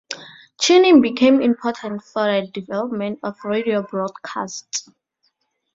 Tuning 0.57 0.99
became 0.99 1.43
important 1.43 2.01
for 2.03 2.23
the 2.23 2.49
development 2.51 3.19
of 3.21 3.37
radio 3.43 3.83
broadcasts. 3.83 4.89